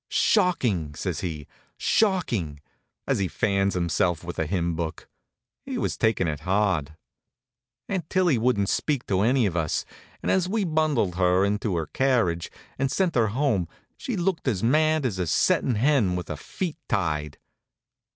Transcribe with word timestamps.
"Shocking!" 0.09 0.95
says 0.95 1.19
he. 1.19 1.47
"Shocking!" 1.77 2.59
as 3.05 3.19
he 3.19 3.27
fans 3.27 3.75
himself 3.75 4.23
with 4.23 4.39
a 4.39 4.47
hymn 4.47 4.75
book. 4.75 5.07
He 5.63 5.77
was 5.77 5.95
takin' 5.95 6.27
it 6.27 6.39
hard. 6.39 6.95
Aunt 7.87 8.09
Tillie 8.09 8.39
wouldn't 8.39 8.69
speak 8.69 9.05
to 9.05 9.21
any 9.21 9.45
of 9.45 9.55
us, 9.55 9.85
and 10.23 10.31
as 10.31 10.49
we 10.49 10.65
bundled 10.65 11.17
her 11.17 11.45
into 11.45 11.75
her 11.75 11.85
carriage 11.85 12.49
and 12.79 12.89
sent 12.89 13.13
her 13.13 13.27
home 13.27 13.67
she 13.95 14.17
looked 14.17 14.47
as 14.47 14.63
mad 14.63 15.05
as 15.05 15.19
a 15.19 15.27
settin' 15.27 15.75
hen 15.75 16.15
with 16.15 16.29
her 16.29 16.35
feet 16.35 16.79
tied. 16.89 17.37